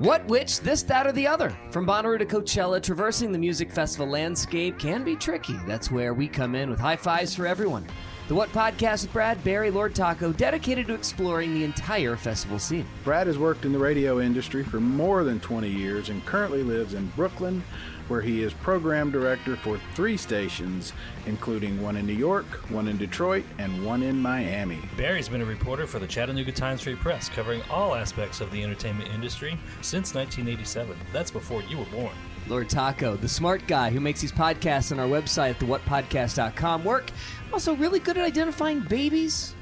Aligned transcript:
What, 0.00 0.24
which, 0.28 0.60
this, 0.60 0.82
that, 0.84 1.06
or 1.06 1.12
the 1.12 1.26
other? 1.26 1.54
From 1.70 1.86
Bonnaroo 1.86 2.18
to 2.18 2.24
Coachella, 2.24 2.82
traversing 2.82 3.32
the 3.32 3.38
music 3.38 3.70
festival 3.70 4.06
landscape 4.06 4.78
can 4.78 5.04
be 5.04 5.14
tricky. 5.14 5.58
That's 5.66 5.90
where 5.90 6.14
we 6.14 6.26
come 6.26 6.54
in 6.54 6.70
with 6.70 6.80
high 6.80 6.96
fives 6.96 7.34
for 7.34 7.46
everyone. 7.46 7.86
The 8.26 8.34
What 8.34 8.50
Podcast 8.50 9.02
with 9.02 9.12
Brad, 9.12 9.44
Barry, 9.44 9.70
Lord 9.70 9.94
Taco, 9.94 10.32
dedicated 10.32 10.86
to 10.86 10.94
exploring 10.94 11.52
the 11.52 11.64
entire 11.64 12.16
festival 12.16 12.58
scene. 12.58 12.86
Brad 13.04 13.26
has 13.26 13.36
worked 13.36 13.66
in 13.66 13.72
the 13.74 13.78
radio 13.78 14.20
industry 14.20 14.64
for 14.64 14.80
more 14.80 15.22
than 15.22 15.38
20 15.38 15.68
years 15.68 16.08
and 16.08 16.24
currently 16.24 16.62
lives 16.62 16.94
in 16.94 17.06
Brooklyn, 17.08 17.62
where 18.10 18.20
he 18.20 18.42
is 18.42 18.52
program 18.52 19.10
director 19.10 19.54
for 19.56 19.80
three 19.94 20.16
stations, 20.16 20.92
including 21.26 21.80
one 21.80 21.96
in 21.96 22.04
New 22.06 22.12
York, 22.12 22.44
one 22.70 22.88
in 22.88 22.98
Detroit, 22.98 23.44
and 23.58 23.86
one 23.86 24.02
in 24.02 24.20
Miami. 24.20 24.80
Barry's 24.96 25.28
been 25.28 25.42
a 25.42 25.44
reporter 25.44 25.86
for 25.86 26.00
the 26.00 26.06
Chattanooga 26.06 26.50
Times 26.50 26.82
Free 26.82 26.96
Press, 26.96 27.28
covering 27.28 27.62
all 27.70 27.94
aspects 27.94 28.40
of 28.40 28.50
the 28.50 28.62
entertainment 28.64 29.08
industry 29.14 29.58
since 29.80 30.12
1987. 30.12 30.96
That's 31.12 31.30
before 31.30 31.62
you 31.62 31.78
were 31.78 31.84
born. 31.86 32.12
Lord 32.48 32.68
Taco, 32.68 33.16
the 33.16 33.28
smart 33.28 33.66
guy 33.68 33.90
who 33.90 34.00
makes 34.00 34.20
these 34.20 34.32
podcasts 34.32 34.90
on 34.90 34.98
our 34.98 35.06
website 35.06 35.50
at 35.50 35.60
thewhatpodcast.com 35.60 36.84
work. 36.84 37.10
Also, 37.52 37.76
really 37.76 38.00
good 38.00 38.16
at 38.16 38.24
identifying 38.24 38.80
babies, 38.80 39.54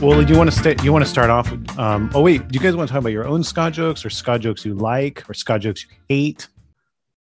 Well, 0.00 0.22
do 0.22 0.32
you 0.32 0.38
want 0.38 0.48
to 0.48 0.56
stay? 0.56 0.76
You 0.84 0.92
want 0.92 1.04
to 1.04 1.10
start 1.10 1.28
off? 1.28 1.50
With, 1.50 1.76
um, 1.76 2.08
oh 2.14 2.22
wait, 2.22 2.46
do 2.46 2.56
you 2.56 2.60
guys 2.60 2.76
want 2.76 2.86
to 2.86 2.92
talk 2.92 3.00
about 3.00 3.10
your 3.10 3.26
own 3.26 3.42
ska 3.42 3.68
jokes 3.68 4.04
or 4.04 4.10
ska 4.10 4.38
jokes 4.38 4.64
you 4.64 4.74
like 4.74 5.28
or 5.28 5.34
ska 5.34 5.58
jokes 5.58 5.84
you 5.84 5.96
hate? 6.08 6.46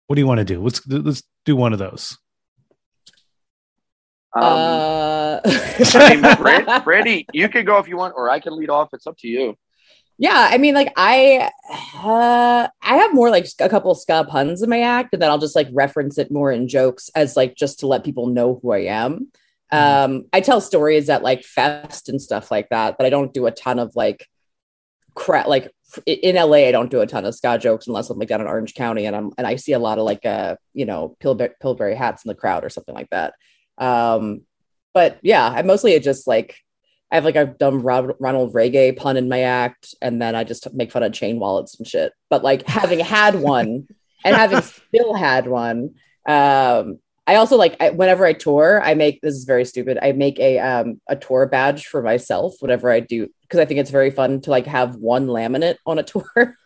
What 0.06 0.16
do 0.16 0.20
you 0.20 0.27
want 0.27 0.38
to 0.38 0.44
do? 0.44 0.62
Let's 0.62 0.86
let's 0.86 1.22
do 1.47 1.56
one 1.56 1.72
of 1.72 1.78
those. 1.78 2.19
Um, 4.34 4.44
uh, 4.44 5.41
I 5.44 6.10
mean, 6.10 6.20
Brad, 6.42 6.84
Brandie, 6.84 7.27
you 7.33 7.48
can 7.48 7.64
go 7.64 7.78
if 7.78 7.88
you 7.88 7.97
want, 7.97 8.12
or 8.14 8.28
I 8.28 8.38
can 8.38 8.55
lead 8.55 8.69
off. 8.69 8.91
It's 8.92 9.06
up 9.06 9.16
to 9.20 9.28
you. 9.28 9.56
yeah, 10.19 10.48
I 10.50 10.58
mean, 10.58 10.75
like 10.75 10.92
I, 10.94 11.50
uh, 11.94 12.69
I 12.82 12.97
have 12.97 13.15
more 13.15 13.31
like 13.31 13.47
a 13.60 13.71
couple 13.71 13.94
ska 13.94 14.26
puns 14.28 14.60
in 14.60 14.69
my 14.69 14.82
act, 14.82 15.15
and 15.15 15.22
then 15.22 15.31
I'll 15.31 15.38
just 15.38 15.56
like 15.56 15.69
reference 15.72 16.19
it 16.19 16.31
more 16.31 16.53
in 16.53 16.69
jokes 16.69 17.09
as 17.15 17.34
like 17.34 17.54
just 17.54 17.81
to 17.81 17.87
let 17.87 18.04
people 18.04 18.26
know 18.26 18.60
who 18.62 18.72
I 18.72 18.81
am. 18.81 19.32
Um, 19.70 20.24
I 20.32 20.40
tell 20.40 20.60
stories 20.60 21.10
at 21.10 21.22
like 21.22 21.44
fest 21.44 22.08
and 22.08 22.20
stuff 22.20 22.50
like 22.50 22.68
that, 22.70 22.96
but 22.96 23.06
I 23.06 23.10
don't 23.10 23.34
do 23.34 23.46
a 23.46 23.50
ton 23.50 23.78
of 23.78 23.94
like 23.94 24.26
crap. 25.14 25.46
Like 25.46 25.70
in 26.06 26.36
LA, 26.36 26.68
I 26.68 26.72
don't 26.72 26.90
do 26.90 27.00
a 27.00 27.06
ton 27.06 27.24
of 27.24 27.34
ska 27.34 27.58
jokes 27.58 27.86
unless 27.86 28.10
I'm 28.10 28.18
like 28.18 28.28
down 28.28 28.40
in 28.40 28.46
Orange 28.46 28.74
County, 28.74 29.06
and 29.06 29.14
I'm 29.14 29.32
and 29.36 29.46
I 29.46 29.56
see 29.56 29.72
a 29.72 29.78
lot 29.78 29.98
of 29.98 30.04
like 30.04 30.24
uh, 30.24 30.56
you 30.72 30.86
know, 30.86 31.16
Pillsbury, 31.20 31.50
Pillsbury 31.60 31.94
hats 31.94 32.24
in 32.24 32.28
the 32.28 32.34
crowd 32.34 32.64
or 32.64 32.70
something 32.70 32.94
like 32.94 33.10
that. 33.10 33.34
Um, 33.76 34.42
but 34.94 35.18
yeah, 35.22 35.46
I 35.46 35.62
mostly 35.62 35.92
it 35.92 36.02
just 36.02 36.26
like 36.26 36.56
I 37.10 37.14
have 37.14 37.24
like 37.24 37.36
a 37.36 37.46
dumb 37.46 37.82
Ronald 37.82 38.52
Reggae 38.52 38.96
pun 38.96 39.16
in 39.16 39.28
my 39.28 39.40
act, 39.40 39.94
and 40.02 40.20
then 40.20 40.34
I 40.34 40.44
just 40.44 40.72
make 40.74 40.92
fun 40.92 41.02
of 41.02 41.12
chain 41.12 41.38
wallets 41.38 41.76
and 41.76 41.86
shit. 41.86 42.12
But 42.28 42.44
like 42.44 42.66
having 42.66 43.00
had 43.00 43.36
one 43.36 43.88
and 44.24 44.36
having 44.36 44.60
still 44.62 45.14
had 45.14 45.46
one, 45.46 45.94
um, 46.26 46.98
I 47.28 47.34
also 47.34 47.56
like 47.56 47.77
I, 47.78 47.91
whenever 47.91 48.25
I 48.25 48.33
tour, 48.33 48.81
I 48.83 48.94
make 48.94 49.21
this 49.21 49.34
is 49.34 49.44
very 49.44 49.66
stupid. 49.66 49.99
I 50.00 50.12
make 50.12 50.41
a 50.41 50.59
um 50.59 50.99
a 51.06 51.15
tour 51.15 51.47
badge 51.47 51.87
for 51.87 52.03
myself 52.03 52.55
whenever 52.61 52.91
I 52.91 53.00
do 53.00 53.28
because 53.43 53.61
I 53.61 53.66
think 53.66 53.81
it's 53.81 53.91
very 53.91 54.11
fun 54.11 54.41
to 54.41 54.50
like 54.50 54.66
have 54.66 54.97
one 54.97 55.27
laminate 55.27 55.77
on 55.84 55.99
a 55.99 56.03
tour, 56.12 56.56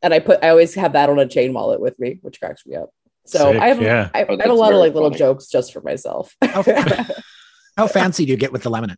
and 0.00 0.14
I 0.14 0.20
put 0.20 0.42
I 0.44 0.50
always 0.50 0.72
have 0.76 0.92
that 0.92 1.10
on 1.10 1.18
a 1.18 1.26
chain 1.26 1.52
wallet 1.52 1.80
with 1.80 1.98
me, 1.98 2.20
which 2.22 2.38
cracks 2.40 2.64
me 2.64 2.76
up. 2.76 2.90
So 3.26 3.52
Sick, 3.52 3.60
I 3.60 3.68
have 3.68 3.82
yeah. 3.82 4.08
I, 4.14 4.22
Oh, 4.22 4.38
I 4.38 4.42
have 4.42 4.50
a 4.50 4.54
lot 4.54 4.66
of 4.66 4.76
very 4.76 4.86
like 4.88 4.94
little 4.94 5.10
funny. 5.10 5.18
jokes 5.18 5.48
just 5.48 5.72
for 5.72 5.80
myself. 5.80 6.34
How, 6.42 6.62
how 7.76 7.88
fancy 7.88 8.24
do 8.24 8.30
you 8.30 8.36
get 8.38 8.52
with 8.52 8.62
the 8.62 8.70
laminate? 8.70 8.96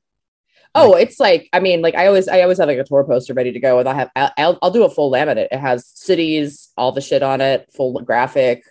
Oh, 0.75 0.94
it's 0.94 1.19
like 1.19 1.49
I 1.55 1.61
mean, 1.61 1.81
like 1.81 1.94
I 1.94 2.09
always 2.09 2.28
I 2.28 2.43
always 2.43 2.59
have 2.59 2.69
like 2.69 2.78
a 2.78 2.84
tour 2.84 3.05
poster 3.05 3.32
ready 3.32 3.53
to 3.53 3.59
go, 3.59 3.78
and 3.78 3.88
I 3.88 3.94
have 3.94 4.11
I'll, 4.15 4.32
I'll 4.37 4.59
I'll 4.61 4.71
do 4.71 4.84
a 4.84 4.91
full 4.91 5.11
laminate. 5.11 5.49
It 5.50 5.59
has 5.59 5.87
cities, 5.94 6.69
all 6.77 6.93
the 6.93 7.00
shit 7.00 7.22
on 7.22 7.41
it, 7.41 7.72
full 7.75 7.99
graphic, 8.03 8.65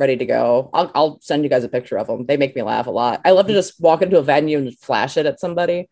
ready 0.00 0.16
to 0.16 0.24
go. 0.26 0.70
I'll 0.72 0.90
I'll 0.94 1.20
send 1.20 1.44
you 1.44 1.50
guys 1.50 1.62
a 1.62 1.68
picture 1.68 1.98
of 1.98 2.06
them. 2.08 2.26
They 2.26 2.36
make 2.36 2.56
me 2.56 2.62
laugh 2.62 2.86
a 2.86 2.90
lot. 2.90 3.20
I 3.24 3.30
love 3.32 3.46
to 3.46 3.52
just 3.52 3.78
walk 3.80 4.02
into 4.02 4.18
a 4.18 4.22
venue 4.22 4.58
and 4.58 4.76
flash 4.78 5.16
it 5.16 5.26
at 5.26 5.38
somebody. 5.38 5.88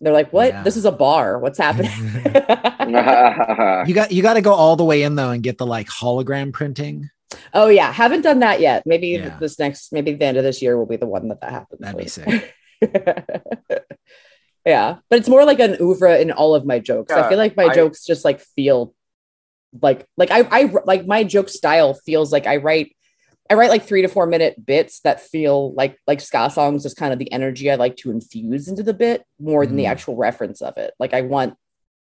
They're 0.00 0.14
like, 0.14 0.32
"What? 0.32 0.48
Yeah. 0.48 0.62
This 0.62 0.76
is 0.78 0.86
a 0.86 0.92
bar. 0.92 1.38
What's 1.38 1.58
happening?" 1.58 1.92
You 3.86 3.94
got 3.94 4.10
you 4.10 4.22
got 4.22 4.34
to 4.34 4.40
go 4.40 4.52
all 4.52 4.74
the 4.74 4.84
way 4.84 5.02
in 5.02 5.14
though 5.14 5.30
and 5.30 5.42
get 5.42 5.58
the 5.58 5.66
like 5.66 5.86
hologram 5.88 6.52
printing. 6.52 7.08
oh 7.54 7.68
yeah, 7.68 7.92
haven't 7.92 8.22
done 8.22 8.40
that 8.40 8.60
yet. 8.60 8.82
Maybe 8.86 9.08
Yeah. 9.10 9.36
this 9.38 9.58
next, 9.60 9.92
maybe 9.92 10.12
the 10.14 10.24
end 10.24 10.36
of 10.38 10.42
this 10.42 10.60
year 10.60 10.76
will 10.76 10.86
be 10.86 10.96
the 10.96 11.06
one 11.06 11.28
that 11.28 11.40
that 11.42 11.52
happens. 11.52 11.80
That'd 11.80 11.98
be 11.98 12.08
sick. 12.08 12.54
yeah, 14.66 14.96
but 15.08 15.18
it's 15.18 15.28
more 15.28 15.44
like 15.44 15.60
an 15.60 15.76
oeuvre 15.80 16.18
in 16.18 16.30
all 16.32 16.54
of 16.54 16.64
my 16.66 16.78
jokes. 16.78 17.12
I 17.12 17.28
feel 17.28 17.38
like 17.38 17.56
my 17.56 17.66
I- 17.66 17.74
jokes 17.74 18.04
just 18.04 18.24
like 18.24 18.40
feel 18.40 18.94
like 19.80 20.06
like 20.16 20.30
I 20.30 20.40
I 20.50 20.62
like 20.84 21.06
my 21.06 21.22
joke 21.24 21.48
style 21.48 21.94
feels 21.94 22.32
like 22.32 22.46
I 22.46 22.56
write 22.56 22.96
I 23.50 23.54
write 23.54 23.68
like 23.70 23.82
three 23.84 24.02
to 24.02 24.08
four 24.08 24.26
minute 24.26 24.64
bits 24.64 25.00
that 25.00 25.20
feel 25.20 25.74
like 25.74 25.98
like 26.06 26.20
ska 26.20 26.48
songs, 26.50 26.84
just 26.84 26.96
kind 26.96 27.12
of 27.12 27.18
the 27.18 27.30
energy 27.32 27.68
I 27.68 27.74
like 27.74 27.96
to 27.96 28.12
infuse 28.12 28.68
into 28.68 28.84
the 28.84 28.94
bit 28.94 29.24
more 29.40 29.66
than 29.66 29.74
the 29.76 29.84
Mm. 29.84 29.88
actual 29.90 30.14
reference 30.14 30.62
of 30.62 30.76
it. 30.78 30.94
Like 31.00 31.12
I 31.12 31.22
want 31.22 31.54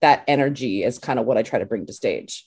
that 0.02 0.24
energy 0.28 0.84
is 0.84 0.98
kind 0.98 1.18
of 1.18 1.24
what 1.24 1.38
I 1.38 1.42
try 1.42 1.58
to 1.58 1.64
bring 1.66 1.86
to 1.86 1.92
stage. 1.94 2.46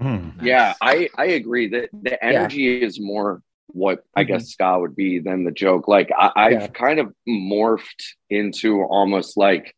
Hmm. 0.00 0.30
Yeah, 0.42 0.72
I 0.80 1.10
I 1.16 1.26
agree 1.26 1.68
that 1.68 1.90
the 1.92 2.22
energy 2.24 2.82
is 2.82 2.98
more 2.98 3.42
what 3.68 4.04
I 4.16 4.24
guess 4.24 4.48
ska 4.48 4.78
would 4.78 4.96
be 4.96 5.18
than 5.18 5.44
the 5.44 5.50
joke. 5.50 5.86
Like 5.86 6.10
I, 6.16 6.32
I've 6.34 6.52
Yeah. 6.52 6.66
kind 6.68 6.98
of 6.98 7.12
morphed 7.28 8.04
into 8.30 8.82
almost 8.84 9.36
like 9.36 9.74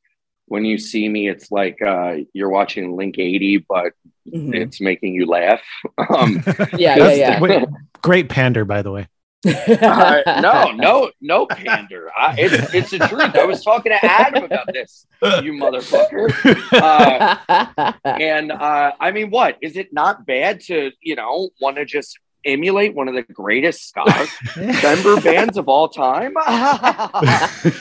when 0.49 0.65
you 0.65 0.79
see 0.79 1.09
me, 1.09 1.29
it's 1.29 1.51
like 1.51 1.81
uh, 1.83 2.17
you're 2.33 2.51
watching 2.51 2.97
Link 2.97 3.19
80, 3.19 3.59
but 3.69 3.93
Mhm. 4.29 4.55
it's 4.55 4.79
making 4.81 5.15
you 5.15 5.25
laugh. 5.27 5.63
Um, 6.11 6.43
Yeah, 6.47 6.77
yeah, 6.77 6.99
That's- 6.99 7.19
yeah. 7.19 7.41
wait, 7.41 7.69
great 8.03 8.29
pander, 8.29 8.65
by 8.65 8.83
the 8.83 8.91
way. 8.93 9.09
uh, 9.47 10.41
no, 10.43 10.73
no, 10.75 11.11
no 11.21 11.47
pander. 11.47 12.11
I, 12.17 12.35
it's 12.39 12.75
it's 12.75 12.91
the 12.91 12.99
truth. 13.07 13.35
I 13.37 13.45
was 13.45 13.63
talking 13.63 13.93
to 13.93 14.05
Adam 14.05 14.43
about 14.45 14.67
this, 14.73 15.07
you 15.43 15.53
motherfucker. 15.53 16.27
Uh, 16.73 17.93
and 18.05 18.51
uh, 18.53 18.93
I 18.99 19.13
mean, 19.13 19.31
what 19.31 19.57
is 19.63 19.77
it 19.77 19.93
not 19.93 20.27
bad 20.27 20.61
to 20.63 20.91
you 21.01 21.15
know 21.15 21.51
want 21.61 21.77
to 21.77 21.85
just 21.85 22.19
emulate 22.45 22.95
one 22.95 23.09
of 23.09 23.15
the 23.15 23.23
greatest 23.23 23.89
ska 23.89 24.05
member 24.57 25.21
bands 25.21 25.57
of 25.57 25.69
all 25.69 25.89
time? 25.89 26.35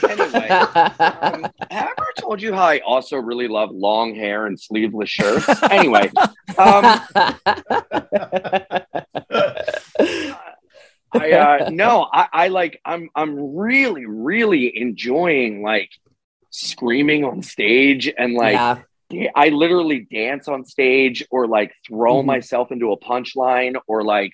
anyway, 0.08 0.48
um, 0.50 1.44
have 1.44 1.52
I 1.70 1.88
ever 1.90 2.06
told 2.18 2.42
you 2.42 2.52
how 2.52 2.64
I 2.64 2.78
also 2.80 3.16
really 3.16 3.48
love 3.48 3.70
long 3.72 4.14
hair 4.14 4.46
and 4.46 4.58
sleeveless 4.58 5.10
shirts? 5.10 5.46
Anyway, 5.70 6.10
um, 6.58 7.00
I 11.12 11.32
uh, 11.32 11.70
no, 11.70 12.06
I, 12.12 12.28
I 12.32 12.48
like 12.48 12.80
I'm 12.84 13.08
I'm 13.14 13.56
really 13.56 14.04
really 14.06 14.76
enjoying 14.76 15.62
like 15.62 15.90
screaming 16.50 17.24
on 17.24 17.42
stage 17.42 18.12
and 18.16 18.34
like 18.34 18.54
yeah. 19.10 19.30
I 19.34 19.48
literally 19.48 20.00
dance 20.10 20.48
on 20.48 20.64
stage 20.66 21.26
or 21.30 21.46
like 21.46 21.72
throw 21.86 22.22
Mhm. 22.22 22.26
myself 22.26 22.70
into 22.72 22.92
a 22.92 22.98
punchline 22.98 23.76
or 23.86 24.04
like 24.04 24.32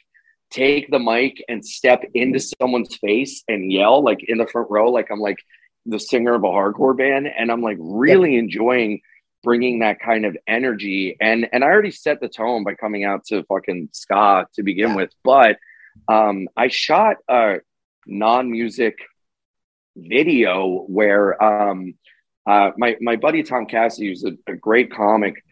take 0.51 0.91
the 0.91 0.99
mic 0.99 1.43
and 1.49 1.65
step 1.65 2.03
into 2.15 2.39
someone's 2.39 2.97
face 2.97 3.43
and 3.49 3.73
yell 3.73 4.03
like 4.03 4.23
in 4.29 4.39
the 4.39 4.47
front 4.47 4.71
row 4.71 4.91
like 4.91 5.11
I'm 5.11 5.21
like 5.21 5.39
the 5.87 5.99
singer 5.99 6.35
of 6.35 6.45
a 6.45 6.49
hardcore 6.49 6.97
band, 6.97 7.27
and 7.29 7.51
I'm 7.53 7.61
like 7.61 7.77
really 7.79 8.37
enjoying 8.37 9.01
bringing 9.43 9.81
that 9.81 10.01
kind 10.01 10.25
of 10.25 10.35
energy. 10.47 11.17
And 11.21 11.47
and 11.53 11.63
I 11.63 11.67
already 11.67 11.91
set 11.91 12.21
the 12.21 12.29
tone 12.29 12.65
by 12.65 12.75
coming 12.75 13.05
out 13.05 13.27
to 13.27 13.43
fucking 13.45 13.91
ska 13.93 14.47
to 14.55 14.63
begin 14.63 14.91
Yeah. 14.91 14.97
with, 14.97 15.11
but 15.23 15.59
um, 16.09 16.49
I 16.57 16.69
shot 16.69 17.17
a 17.29 17.57
non-music 18.07 18.97
video 19.97 20.85
where 20.89 21.43
um, 21.43 21.95
uh, 22.47 22.71
my 22.77 22.97
my 23.01 23.17
buddy 23.17 23.43
Tom 23.43 23.67
Cassidy, 23.67 24.09
who's 24.09 24.25
a, 24.25 24.33
a 24.47 24.55
great 24.55 24.91
comic, 24.93 25.45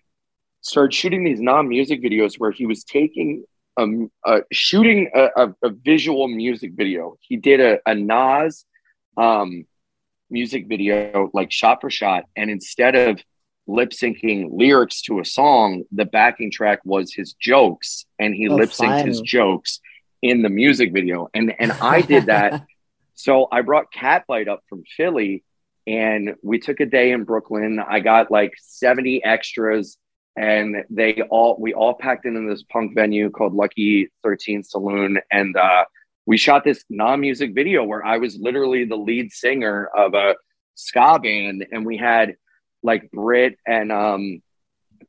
started 0.62 0.94
shooting 0.94 1.24
these 1.24 1.40
non-music 1.40 2.02
videos 2.02 2.36
where 2.38 2.50
he 2.50 2.66
was 2.66 2.84
taking 2.84 3.44
um 3.76 4.10
uh, 4.24 4.40
shooting 4.52 5.10
a, 5.14 5.28
a, 5.36 5.54
a 5.64 5.70
visual 5.70 6.28
music 6.28 6.72
video. 6.74 7.16
He 7.20 7.36
did 7.36 7.60
a, 7.60 7.78
a 7.86 7.94
Nas 7.94 8.64
um 9.16 9.66
music 10.30 10.66
video 10.66 11.30
like 11.34 11.52
shot 11.52 11.80
for 11.80 11.90
shot, 11.90 12.24
and 12.36 12.50
instead 12.50 12.94
of 12.94 13.20
lip 13.66 13.90
syncing 13.90 14.48
lyrics 14.52 15.02
to 15.02 15.20
a 15.20 15.24
song, 15.24 15.84
the 15.92 16.04
backing 16.04 16.50
track 16.50 16.80
was 16.84 17.12
his 17.14 17.34
jokes, 17.34 18.04
and 18.18 18.34
he 18.34 18.48
Oh, 18.48 18.56
lip 18.56 18.70
synced 18.70 19.04
his 19.06 19.20
jokes 19.20 19.80
in 20.20 20.42
the 20.42 20.48
music 20.48 20.92
video. 20.92 21.28
And 21.34 21.54
and 21.58 21.72
I 21.72 22.00
did 22.02 22.26
that. 22.26 22.64
so 23.14 23.46
I 23.52 23.62
brought 23.62 23.92
Catbite 23.92 24.48
up 24.48 24.62
from 24.68 24.82
Philly, 24.96 25.44
and 25.86 26.34
we 26.42 26.58
took 26.58 26.80
a 26.80 26.86
day 26.86 27.12
in 27.12 27.24
Brooklyn. 27.24 27.78
I 27.78 28.00
got 28.00 28.30
like 28.30 28.52
seventy 28.58 29.22
extras, 29.22 29.96
and 30.36 30.84
they 30.90 31.22
all 31.30 31.56
we 31.58 31.74
all 31.74 31.94
packed 31.94 32.26
in 32.26 32.36
in 32.36 32.48
this 32.48 32.62
punk 32.64 32.94
venue 32.94 33.30
called 33.30 33.54
Lucky 33.54 34.08
Thirteen 34.22 34.62
Saloon, 34.62 35.18
and 35.30 35.56
uh, 35.56 35.84
we 36.26 36.36
shot 36.36 36.64
this 36.64 36.84
non-music 36.88 37.54
video 37.54 37.84
where 37.84 38.04
I 38.04 38.18
was 38.18 38.38
literally 38.38 38.84
the 38.84 38.96
lead 38.96 39.32
singer 39.32 39.88
of 39.96 40.14
a 40.14 40.36
ska 40.74 41.18
band, 41.22 41.66
and 41.70 41.84
we 41.84 41.96
had 41.96 42.36
like 42.82 43.10
Britt 43.10 43.58
and 43.66 43.92
um, 43.92 44.42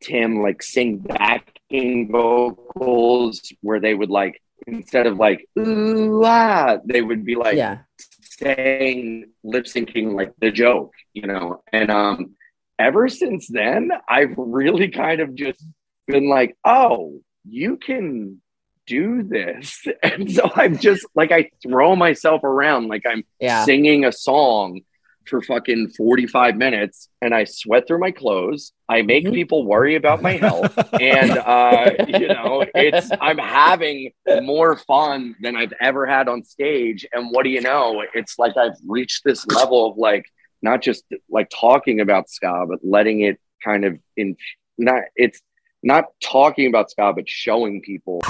Tim 0.01 0.41
like 0.41 0.61
sing 0.61 0.97
backing 0.97 2.11
vocals 2.11 3.51
where 3.61 3.79
they 3.79 3.93
would 3.93 4.09
like 4.09 4.41
instead 4.67 5.07
of 5.07 5.17
like 5.17 5.47
ooh 5.57 6.23
ah, 6.25 6.77
they 6.85 7.01
would 7.01 7.25
be 7.25 7.35
like 7.35 7.55
yeah. 7.55 7.79
saying 8.21 9.31
lip 9.43 9.65
syncing 9.65 10.13
like 10.13 10.33
the 10.39 10.51
joke, 10.51 10.93
you 11.13 11.27
know. 11.27 11.63
And 11.71 11.89
um 11.89 12.35
ever 12.83 13.07
since 13.07 13.47
then, 13.47 13.91
I've 14.09 14.33
really 14.37 14.89
kind 14.89 15.19
of 15.21 15.33
just 15.35 15.63
been 16.07 16.27
like, 16.29 16.55
oh, 16.65 17.21
you 17.47 17.77
can 17.77 18.41
do 18.87 19.23
this. 19.23 19.65
And 20.03 20.29
so 20.29 20.43
I'm 20.55 20.77
just 20.77 21.05
like 21.15 21.31
I 21.31 21.49
throw 21.65 21.95
myself 21.95 22.43
around 22.43 22.87
like 22.89 23.03
I'm 23.11 23.23
Yeah. 23.39 23.63
singing 23.63 24.03
a 24.05 24.11
song 24.11 24.81
for 25.29 25.41
fucking 25.41 25.91
45 25.95 26.57
minutes 26.57 27.07
and 27.21 27.33
I 27.33 27.45
sweat 27.45 27.87
through 27.87 27.99
my 27.99 28.11
clothes. 28.11 28.73
I 28.89 29.01
make 29.03 29.25
Mhm. 29.25 29.33
people 29.33 29.65
worry 29.65 29.95
about 29.95 30.21
my 30.21 30.33
health 30.33 30.73
and 30.99 31.37
uh 31.55 31.91
you 32.05 32.27
know 32.27 32.65
it's 32.75 33.09
i'm 33.21 33.37
having 33.39 34.11
more 34.51 34.75
fun 34.91 35.33
than 35.43 35.55
i've 35.55 35.73
ever 35.89 36.05
had 36.05 36.25
on 36.33 36.43
stage 36.43 37.01
and 37.13 37.23
what 37.31 37.43
do 37.45 37.49
you 37.49 37.61
know 37.69 38.03
it's 38.13 38.37
like 38.43 38.55
i've 38.63 38.77
reached 38.97 39.21
this 39.23 39.41
level 39.47 39.79
of 39.89 39.97
like 39.97 40.25
not 40.63 40.81
just 40.81 41.03
like 41.29 41.49
talking 41.49 41.99
about 41.99 42.29
ska 42.29 42.65
but 42.67 42.79
letting 42.83 43.21
it 43.21 43.39
kind 43.63 43.85
of 43.85 43.99
in 44.17 44.35
not 44.77 45.03
it's 45.15 45.41
not 45.83 46.05
talking 46.23 46.67
about 46.67 46.89
ska 46.89 47.13
but 47.13 47.29
showing 47.29 47.81
people 47.81 48.21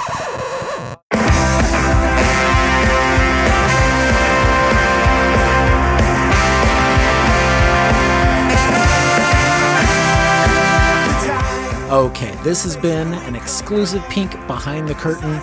Okay, 11.90 12.34
this 12.42 12.64
has 12.64 12.76
been 12.76 13.14
an 13.14 13.36
exclusive 13.36 14.02
peek 14.08 14.32
behind 14.48 14.88
the 14.88 14.94
curtain. 14.94 15.34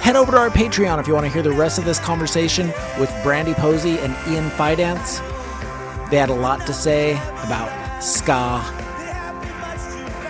Head 0.00 0.16
over 0.16 0.32
to 0.32 0.38
our 0.38 0.50
Patreon 0.50 0.98
if 0.98 1.06
you 1.06 1.14
want 1.14 1.26
to 1.26 1.32
hear 1.32 1.42
the 1.42 1.52
rest 1.52 1.78
of 1.78 1.84
this 1.84 2.00
conversation 2.00 2.72
with 2.98 3.14
Brandie 3.22 3.54
Posey 3.54 3.98
and 3.98 4.16
Ian 4.26 4.50
Fidance. 4.50 5.20
They 6.10 6.16
had 6.16 6.28
a 6.28 6.34
lot 6.34 6.66
to 6.66 6.72
say 6.72 7.12
about 7.44 8.02
ska 8.02 8.60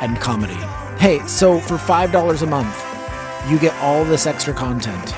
and 0.00 0.18
comedy. 0.18 0.58
Hey, 0.98 1.20
so 1.26 1.58
for 1.58 1.76
$5 1.76 2.42
a 2.42 2.46
month, 2.46 2.86
you 3.48 3.58
get 3.58 3.74
all 3.82 4.04
this 4.04 4.26
extra 4.26 4.52
content. 4.52 5.14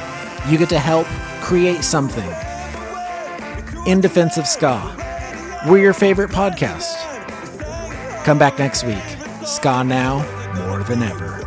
You 0.49 0.59
get 0.59 0.69
to 0.69 0.79
help 0.79 1.07
create 1.41 1.83
something 1.83 2.31
in 3.87 4.01
defense 4.01 4.37
of 4.39 4.47
ska. 4.47 4.97
We're 5.69 5.79
your 5.79 5.93
favorite 5.93 6.31
podcast. 6.31 6.95
Come 8.25 8.39
back 8.39 8.59
next 8.59 8.85
week. 8.85 9.03
Ska 9.45 9.83
now 9.83 10.19
more 10.55 10.85
than 10.85 11.03
ever. 11.03 11.43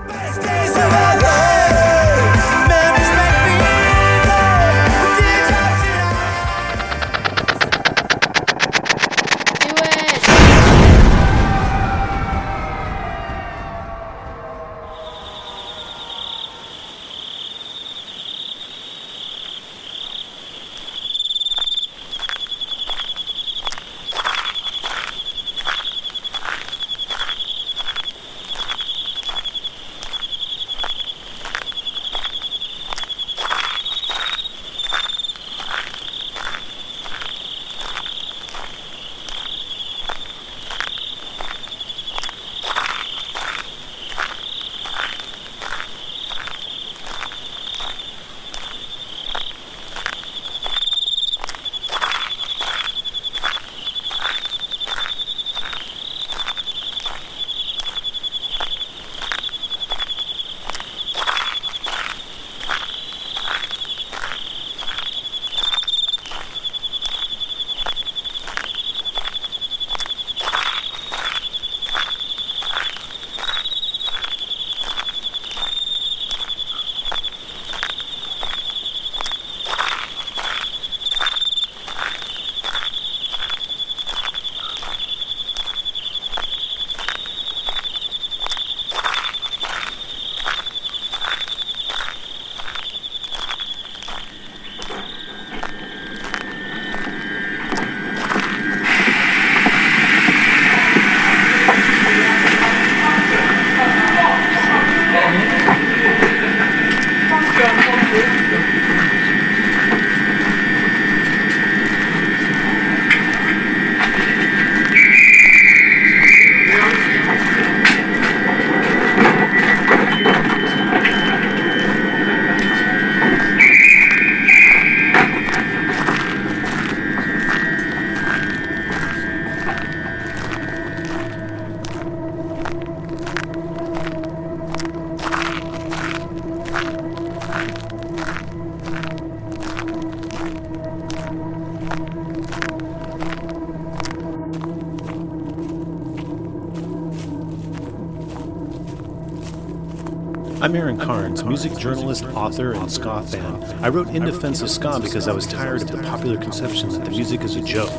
I'm 150.66 150.76
Aaron 150.76 150.98
Carnes, 150.98 151.44
music 151.44 151.78
journalist, 151.78 152.24
author, 152.24 152.72
and 152.72 152.92
ska 152.92 153.22
fan. 153.22 153.64
I 153.84 153.90
wrote 153.90 154.08
In 154.08 154.26
Defense 154.26 154.64
of 154.64 154.72
Ska 154.72 155.00
because 155.00 155.28
I 155.28 155.32
was 155.32 155.46
tired 155.46 155.84
of 155.84 155.92
the 155.92 156.02
popular 156.02 156.40
conception 156.40 156.90
that 156.90 157.06
the 157.06 157.12
music 157.12 157.42
is 157.42 157.56
a 157.56 157.62
joke. 157.62 157.92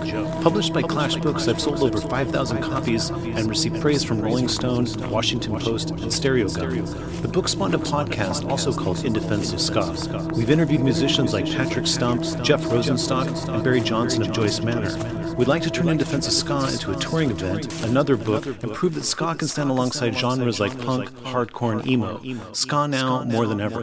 Published 0.42 0.72
by 0.72 0.82
Clash 0.82 1.14
Books, 1.14 1.46
I've 1.46 1.60
sold 1.60 1.80
over 1.84 2.00
5,000 2.00 2.62
copies 2.64 3.10
and 3.10 3.48
received 3.48 3.80
praise 3.80 4.02
from 4.02 4.20
Rolling 4.20 4.48
Stone, 4.48 4.88
Washington 5.08 5.60
Post, 5.60 5.90
and 5.90 6.10
Stereogum. 6.10 7.22
The 7.22 7.28
book 7.28 7.46
spawned 7.46 7.76
a 7.76 7.78
podcast 7.78 8.50
also 8.50 8.72
called 8.72 9.04
In 9.04 9.12
Defense 9.12 9.52
of 9.52 9.60
Ska. 9.60 10.28
We've 10.34 10.50
interviewed 10.50 10.80
musicians 10.80 11.32
like 11.32 11.46
Patrick 11.46 11.86
Stump, 11.86 12.22
Jeff 12.42 12.62
Rosenstock, 12.62 13.48
and 13.48 13.62
Barry 13.62 13.80
Johnson 13.80 14.22
of 14.22 14.32
Joyce 14.32 14.60
Manor. 14.60 15.25
We'd 15.36 15.48
like 15.48 15.62
to 15.62 15.70
turn 15.70 15.88
In 15.88 15.98
Defense 15.98 16.26
of 16.26 16.32
Ska 16.32 16.68
into 16.72 16.92
a 16.92 16.96
touring 16.96 17.30
event, 17.30 17.70
another 17.84 18.16
book, 18.16 18.46
and 18.46 18.72
prove 18.72 18.94
that 18.94 19.04
ska 19.04 19.34
can 19.34 19.48
stand 19.48 19.68
alongside 19.68 20.16
genres 20.16 20.60
like 20.60 20.78
punk, 20.80 21.10
hardcore, 21.24 21.72
and 21.72 21.86
emo. 21.86 22.20
Ska 22.52 22.88
now 22.88 23.22
more 23.24 23.46
than 23.46 23.60
ever. 23.60 23.82